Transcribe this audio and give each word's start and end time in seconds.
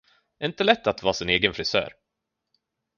Det 0.39 0.45
är 0.45 0.49
inte 0.49 0.63
lätt 0.63 0.87
att 0.87 1.03
vara 1.03 1.13
sin 1.13 1.29
egen 1.29 1.53
frisör. 1.53 1.93